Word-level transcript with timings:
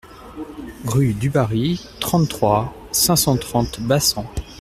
Rue 0.85 1.13
Dubarry, 1.13 1.85
trente-trois, 1.99 2.73
cinq 2.91 3.17
cent 3.17 3.37
trente 3.37 3.79
Bassens 3.81 4.25